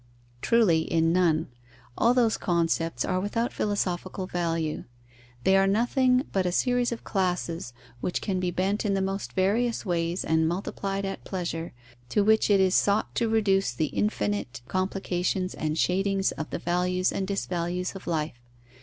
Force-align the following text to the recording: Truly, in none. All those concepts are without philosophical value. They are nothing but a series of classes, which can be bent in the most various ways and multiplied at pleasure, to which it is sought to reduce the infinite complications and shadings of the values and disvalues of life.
Truly, 0.41 0.79
in 0.79 1.13
none. 1.13 1.49
All 1.95 2.15
those 2.15 2.35
concepts 2.35 3.05
are 3.05 3.19
without 3.19 3.53
philosophical 3.53 4.25
value. 4.25 4.85
They 5.43 5.55
are 5.55 5.67
nothing 5.67 6.23
but 6.31 6.47
a 6.47 6.51
series 6.51 6.91
of 6.91 7.03
classes, 7.03 7.71
which 7.99 8.19
can 8.19 8.39
be 8.39 8.49
bent 8.49 8.83
in 8.83 8.95
the 8.95 9.01
most 9.03 9.33
various 9.33 9.85
ways 9.85 10.25
and 10.25 10.47
multiplied 10.47 11.05
at 11.05 11.23
pleasure, 11.23 11.71
to 12.09 12.23
which 12.23 12.49
it 12.49 12.59
is 12.59 12.73
sought 12.73 13.13
to 13.13 13.29
reduce 13.29 13.73
the 13.73 13.93
infinite 13.93 14.61
complications 14.67 15.53
and 15.53 15.77
shadings 15.77 16.31
of 16.31 16.49
the 16.49 16.57
values 16.57 17.11
and 17.11 17.27
disvalues 17.27 17.93
of 17.95 18.07
life. 18.07 18.39